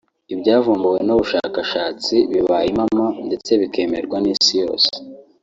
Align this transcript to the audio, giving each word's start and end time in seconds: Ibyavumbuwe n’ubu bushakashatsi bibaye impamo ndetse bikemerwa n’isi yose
Ibyavumbuwe 0.33 0.99
n’ubu 1.03 1.21
bushakashatsi 1.23 2.15
bibaye 2.31 2.67
impamo 2.71 3.07
ndetse 3.27 3.51
bikemerwa 3.61 4.17
n’isi 4.19 4.53
yose 4.63 4.89